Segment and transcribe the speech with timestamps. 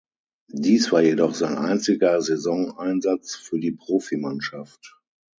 [0.55, 4.97] Dies war jedoch sein einziger Saisoneinsatz für die Profimannschaft.